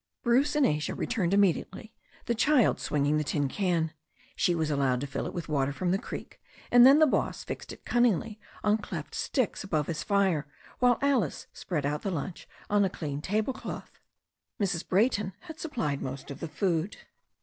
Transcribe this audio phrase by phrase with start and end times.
[0.23, 1.93] Bruce and Asia returned immediately,
[2.25, 3.93] the child swinging the tin can.
[4.35, 7.43] She was allowed to fill it with water from the creek, and then the boss
[7.43, 10.47] fixed it cunningly on cleft sticks above his fire,
[10.79, 13.99] while Alice spread out the lunch on a clean table cloth.
[14.59, 14.87] Mrs.
[14.89, 16.97] Brayton had supplied most of the food.